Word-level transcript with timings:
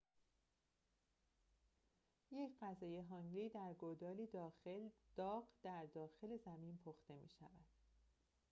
یک 2.31 2.51
غذای 2.61 2.99
هانگی 2.99 3.49
در 3.49 3.73
گودالی 3.73 4.29
داغ 5.15 5.43
در 5.63 5.85
داخل 5.85 6.37
زمین 6.37 6.79
پخته 6.85 7.13
می 7.15 7.29
شود 7.29 7.65